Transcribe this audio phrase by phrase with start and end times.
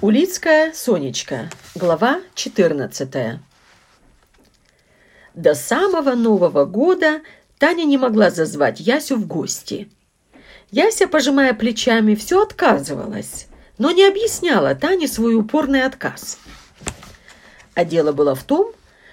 [0.00, 1.50] Улицкая Сонечка.
[1.74, 3.40] Глава 14.
[5.34, 7.20] До самого Нового года
[7.58, 9.90] Таня не могла зазвать Ясю в гости.
[10.70, 16.38] Яся, пожимая плечами, все отказывалась, но не объясняла Тане свой упорный отказ.
[17.74, 18.70] А дело было в том,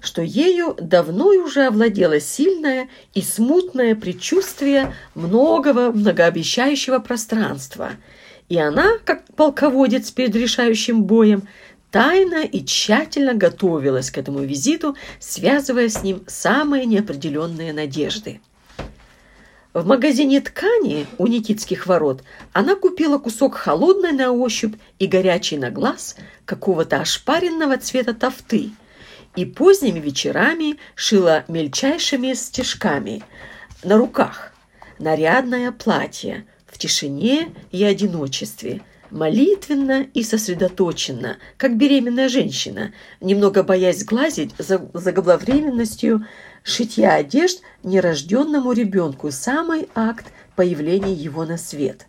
[0.00, 7.92] что ею давно уже овладело сильное и смутное предчувствие многого многообещающего пространства–
[8.48, 11.48] и она, как полководец перед решающим боем,
[11.90, 18.40] тайно и тщательно готовилась к этому визиту, связывая с ним самые неопределенные надежды.
[19.72, 22.22] В магазине ткани у Никитских ворот
[22.54, 28.70] она купила кусок холодной на ощупь и горячий на глаз какого-то ошпаренного цвета тофты
[29.34, 33.22] и поздними вечерами шила мельчайшими стежками
[33.84, 34.52] на руках
[34.98, 36.46] нарядное платье–
[36.86, 46.24] тишине и одиночестве, молитвенно и сосредоточенно, как беременная женщина, немного боясь сглазить за заблаговременностью
[46.62, 52.06] шитья одежд нерожденному ребенку, самый акт появления его на свет.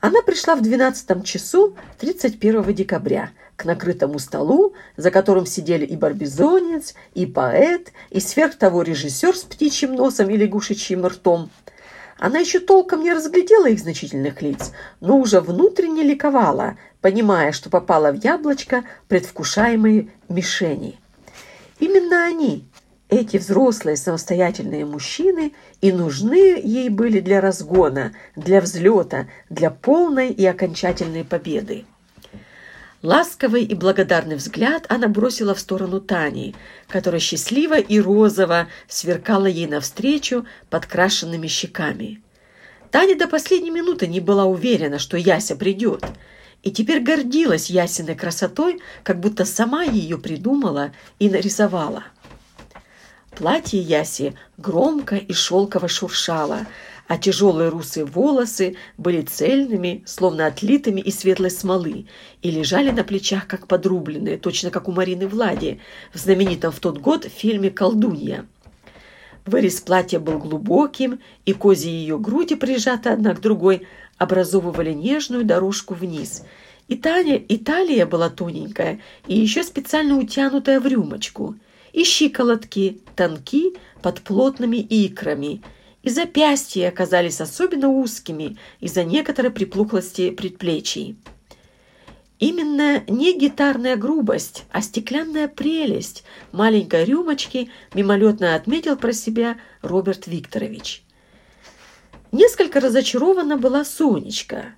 [0.00, 6.94] Она пришла в 12 часу 31 декабря к накрытому столу, за которым сидели и барбизонец,
[7.14, 11.50] и поэт, и сверх того режиссер с птичьим носом и лягушечьим ртом–
[12.18, 18.10] она еще толком не разглядела их значительных лиц, но уже внутренне ликовала, понимая, что попала
[18.10, 20.98] в яблочко предвкушаемой мишени.
[21.78, 22.64] Именно они,
[23.08, 30.44] эти взрослые самостоятельные мужчины, и нужны ей были для разгона, для взлета, для полной и
[30.44, 31.84] окончательной победы.
[33.02, 36.56] Ласковый и благодарный взгляд она бросила в сторону Тани,
[36.88, 42.20] которая счастливо и розово сверкала ей навстречу подкрашенными щеками.
[42.90, 46.04] Таня до последней минуты не была уверена, что Яся придет,
[46.64, 52.02] и теперь гордилась Ясиной красотой, как будто сама ее придумала и нарисовала.
[53.36, 56.66] Платье Яси громко и шелково шуршало,
[57.08, 62.06] а тяжелые русые волосы были цельными, словно отлитыми из светлой смолы,
[62.42, 65.80] и лежали на плечах, как подрубленные, точно как у Марины Влади
[66.12, 68.46] в знаменитом в тот год фильме «Колдунья».
[69.46, 73.86] Вырез платья был глубоким, и козьи ее груди, прижаты одна к другой,
[74.18, 76.44] образовывали нежную дорожку вниз.
[76.88, 81.56] И, Таня, и талия была тоненькая, и еще специально утянутая в рюмочку,
[81.94, 85.62] и щиколотки тонки под плотными икрами–
[86.08, 91.18] и запястья оказались особенно узкими из-за некоторой приплухлости предплечий.
[92.38, 101.02] Именно не гитарная грубость, а стеклянная прелесть маленькой рюмочки мимолетно отметил про себя Роберт Викторович.
[102.32, 104.76] Несколько разочарована была Сонечка.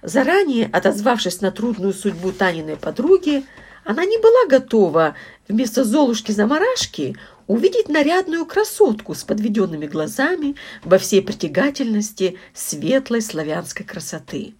[0.00, 3.44] Заранее отозвавшись на трудную судьбу Таниной подруги,
[3.84, 5.16] она не была готова
[5.48, 7.16] вместо Золушки-замарашки
[7.48, 10.54] увидеть нарядную красотку с подведенными глазами
[10.84, 14.54] во всей притягательности светлой славянской красоты.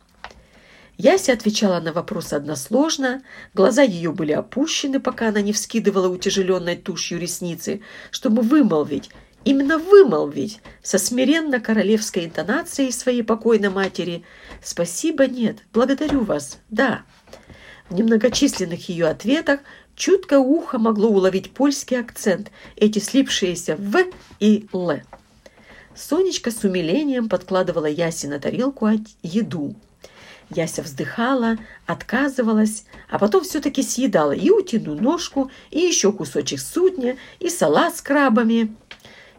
[0.96, 3.22] Яся отвечала на вопрос односложно,
[3.54, 9.10] глаза ее были опущены, пока она не вскидывала утяжеленной тушью ресницы, чтобы вымолвить,
[9.44, 14.24] именно вымолвить, со смиренно королевской интонацией своей покойной матери
[14.60, 17.04] «Спасибо, нет, благодарю вас, да».
[17.90, 19.60] Немногочисленных ее ответах
[19.98, 23.96] Чуткое ухо могло уловить польский акцент, эти слипшиеся «в»
[24.38, 24.92] и «л».
[25.96, 28.88] Сонечка с умилением подкладывала Ясе на тарелку
[29.24, 29.74] еду.
[30.50, 37.50] Яся вздыхала, отказывалась, а потом все-таки съедала и утиную ножку, и еще кусочек судня, и
[37.50, 38.72] салат с крабами.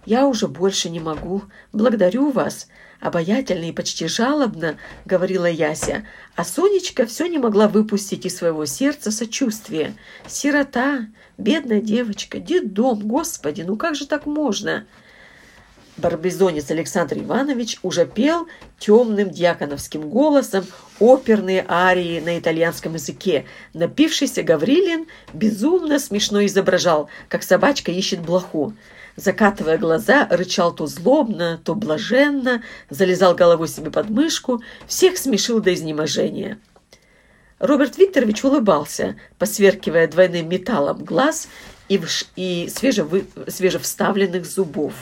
[0.06, 1.44] «Я уже больше не могу.
[1.72, 2.68] Благодарю вас»,
[3.00, 6.06] обаятельно и почти жалобно говорила Яся,
[6.36, 9.96] а Сонечка все не могла выпустить из своего сердца сочувствие.
[10.28, 14.86] Сирота, бедная девочка, дом, господи, ну как же так можно?
[16.00, 18.48] Барбизонец Александр Иванович уже пел
[18.80, 20.66] темным дьяконовским голосом
[21.00, 23.46] оперные арии на итальянском языке.
[23.74, 28.74] Напившийся Гаврилин безумно смешно изображал, как собачка ищет блоху
[29.20, 35.74] закатывая глаза, рычал то злобно, то блаженно, залезал головой себе под мышку, всех смешил до
[35.74, 36.60] изнеможения.
[37.60, 41.50] Роберт Викторович улыбался, посверкивая двойным металлом глаз
[41.90, 42.26] и, вш...
[42.36, 43.26] и свежевы...
[43.48, 44.94] свежевставленных зубов.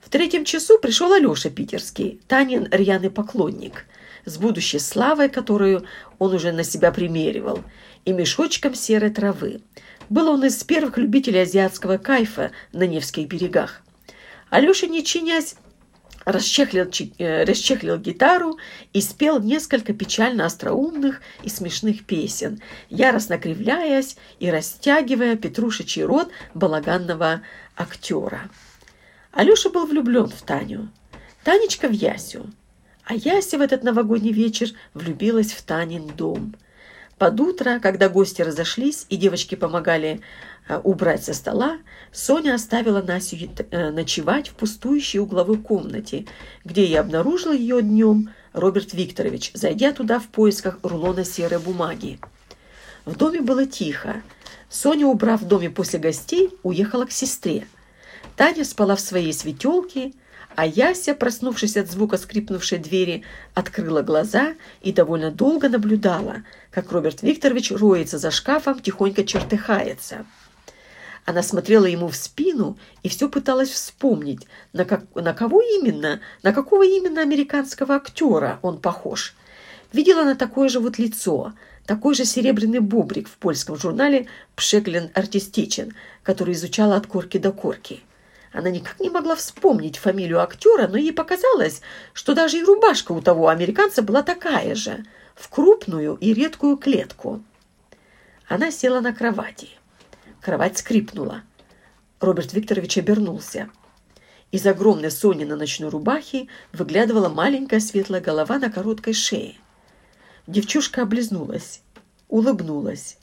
[0.00, 3.84] В третьем часу пришел Алеша Питерский, Танин рьяный поклонник,
[4.24, 5.84] с будущей славой, которую
[6.18, 7.60] он уже на себя примеривал,
[8.06, 9.60] и мешочком серой травы.
[10.08, 13.82] Был он из первых любителей азиатского кайфа на Невских берегах.
[14.50, 15.56] Алеша, не чинясь,
[16.24, 18.58] расчехлил, э, расчехлил гитару
[18.92, 22.60] и спел несколько печально остроумных и смешных песен,
[22.90, 27.42] яростно кривляясь и растягивая петрушечий рот балаганного
[27.76, 28.50] актера.
[29.32, 30.90] Алеша был влюблен в Таню,
[31.42, 32.50] Танечка в Ясю,
[33.04, 36.54] а Яся в этот новогодний вечер влюбилась в Танин дом.
[37.18, 40.20] Под утро, когда гости разошлись и девочки помогали
[40.66, 41.78] Э, убрать со стола,
[42.10, 43.36] Соня оставила Насю
[43.70, 46.26] э, ночевать в пустующей угловой комнате,
[46.64, 52.18] где и обнаружил ее днем Роберт Викторович, зайдя туда в поисках рулона серой бумаги.
[53.04, 54.22] В доме было тихо.
[54.70, 57.66] Соня, убрав в доме после гостей, уехала к сестре.
[58.36, 60.12] Таня спала в своей светелке,
[60.56, 63.22] а Яся, проснувшись от звука скрипнувшей двери,
[63.54, 70.26] открыла глаза и довольно долго наблюдала, как Роберт Викторович роется за шкафом, тихонько чертыхается.
[71.24, 76.52] Она смотрела ему в спину и все пыталась вспомнить, на, как, на кого именно, на
[76.52, 79.34] какого именно американского актера он похож.
[79.92, 81.54] Видела она такое же вот лицо,
[81.86, 88.02] такой же серебряный бобрик в польском журнале «Пшеклен артистичен», который изучала от корки до корки.
[88.54, 93.20] Она никак не могла вспомнить фамилию актера, но ей показалось, что даже и рубашка у
[93.20, 95.04] того американца была такая же,
[95.34, 97.42] в крупную и редкую клетку.
[98.46, 99.70] Она села на кровати.
[100.40, 101.42] Кровать скрипнула.
[102.20, 103.70] Роберт Викторович обернулся.
[104.52, 109.56] Из огромной Сонины ночной рубахи выглядывала маленькая светлая голова на короткой шее.
[110.46, 111.82] Девчушка облизнулась,
[112.28, 113.18] улыбнулась,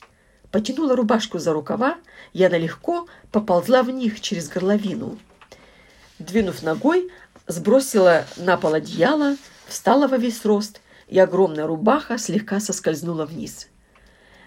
[0.52, 1.96] потянула рубашку за рукава,
[2.32, 5.18] и она легко поползла в них через горловину.
[6.18, 7.10] Двинув ногой,
[7.48, 13.68] сбросила на пол одеяло, встала во весь рост, и огромная рубаха слегка соскользнула вниз.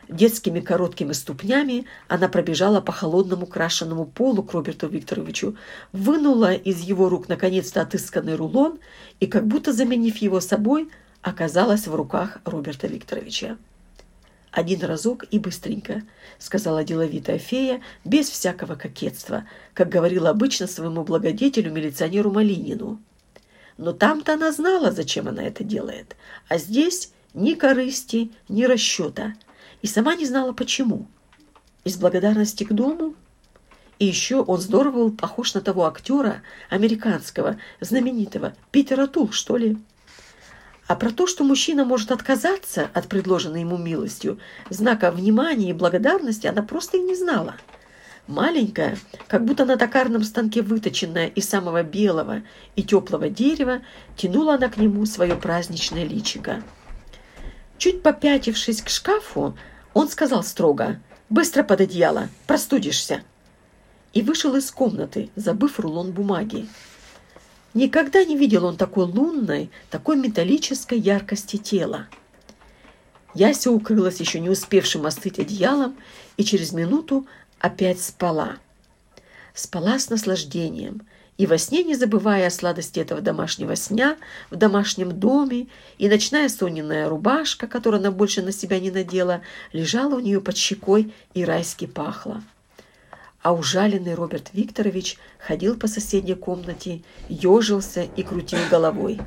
[0.08, 5.58] Детскими короткими ступнями она пробежала по холодному крашенному полу к Роберту Викторовичу,
[5.92, 8.80] вынула из его рук наконец-то отысканный рулон
[9.20, 10.92] и, как будто заменив его собой,
[11.24, 13.58] оказалась в руках Роберта Викторовича.
[14.56, 16.02] «Один разок и быстренько»,—
[16.40, 23.00] сказала деловитая фея, без всякого кокетства, как говорила обычно своему благодетелю, милиционеру Малинину.
[23.78, 26.16] Но там-то она знала, зачем она это делает,
[26.48, 29.36] а здесь ни корысти, ни расчета—
[29.86, 31.06] и сама не знала почему.
[31.84, 33.14] Из благодарности к дому?
[34.00, 36.42] И еще он здорово был похож на того актера
[36.72, 39.78] американского, знаменитого, Питера Тул, что ли.
[40.88, 44.40] А про то, что мужчина может отказаться от предложенной ему милостью,
[44.70, 47.56] знака внимания и благодарности, она просто и не знала.
[48.28, 48.98] Маленькая,
[49.28, 52.42] как будто на токарном станке выточенная из самого белого
[52.76, 53.82] и теплого дерева,
[54.16, 56.64] тянула она к нему свое праздничное личико.
[57.78, 59.58] Чуть попятившись к шкафу,
[59.94, 61.00] он сказал строго
[61.30, 63.22] «Быстро под одеяло, простудишься!»
[64.14, 66.68] и вышел из комнаты, забыв рулон бумаги.
[67.76, 72.08] Никогда не видел он такой лунной, такой металлической яркости тела.
[73.36, 75.96] Яся укрылась еще не успевшим остыть одеялом
[76.38, 77.28] и через минуту
[77.60, 78.58] опять спала.
[79.54, 81.04] Спала с наслаждением–
[81.38, 84.18] и во сне не забывая о сладости этого домашнего сня
[84.50, 85.68] в домашнем доме,
[85.98, 89.42] и ночная Сониная рубашка, которую она больше на себя не надела,
[89.74, 92.42] лежала у нее под щекой и райски пахла.
[93.46, 99.22] А ужаленный Роберт Викторович ходил по соседней комнате, ежился и крутил головой.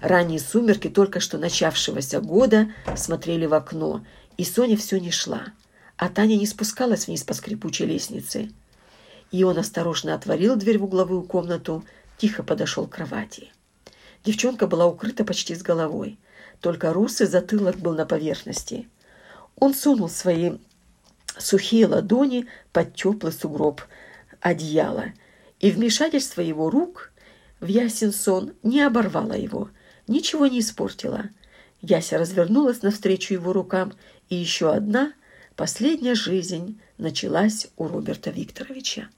[0.00, 4.04] Ранние сумерки только что начавшегося года смотрели в окно,
[4.36, 5.46] и Соня все не шла,
[5.96, 8.50] а Таня не спускалась вниз по скрипучей лестнице
[9.32, 11.84] и он осторожно отворил дверь в угловую комнату,
[12.16, 13.50] тихо подошел к кровати.
[14.24, 16.18] Девчонка была укрыта почти с головой,
[16.60, 18.88] только русый затылок был на поверхности.
[19.56, 20.58] Он сунул свои
[21.38, 23.82] сухие ладони под теплый сугроб
[24.40, 25.06] одеяла,
[25.60, 27.12] и вмешательство его рук
[27.60, 29.70] в ясен сон не оборвало его,
[30.06, 31.24] ничего не испортило.
[31.80, 33.92] Яся развернулась навстречу его рукам,
[34.28, 35.12] и еще одна,
[35.56, 39.08] последняя жизнь началась у Роберта Викторовича.